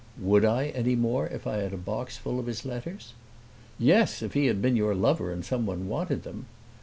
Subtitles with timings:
[0.19, 3.13] "Would I, any more, if I had a box full of his letters?"
[3.77, 6.47] "Yes, if he had been your lover and someone wanted them!"